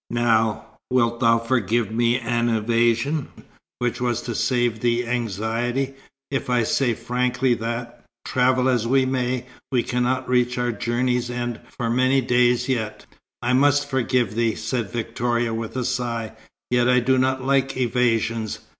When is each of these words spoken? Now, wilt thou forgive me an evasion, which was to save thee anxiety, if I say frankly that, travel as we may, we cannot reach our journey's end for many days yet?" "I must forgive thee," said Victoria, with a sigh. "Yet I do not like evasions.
Now, 0.09 0.65
wilt 0.89 1.19
thou 1.19 1.37
forgive 1.37 1.91
me 1.91 2.17
an 2.17 2.49
evasion, 2.49 3.27
which 3.77 4.01
was 4.01 4.23
to 4.23 4.33
save 4.33 4.79
thee 4.79 5.05
anxiety, 5.05 5.93
if 6.31 6.49
I 6.49 6.63
say 6.63 6.95
frankly 6.95 7.53
that, 7.53 8.03
travel 8.25 8.67
as 8.67 8.87
we 8.87 9.05
may, 9.05 9.45
we 9.71 9.83
cannot 9.83 10.27
reach 10.27 10.57
our 10.57 10.71
journey's 10.71 11.29
end 11.29 11.59
for 11.77 11.87
many 11.91 12.19
days 12.19 12.67
yet?" 12.67 13.05
"I 13.43 13.53
must 13.53 13.87
forgive 13.87 14.33
thee," 14.33 14.55
said 14.55 14.89
Victoria, 14.89 15.53
with 15.53 15.75
a 15.77 15.85
sigh. 15.85 16.31
"Yet 16.71 16.89
I 16.89 16.99
do 16.99 17.19
not 17.19 17.45
like 17.45 17.77
evasions. 17.77 18.57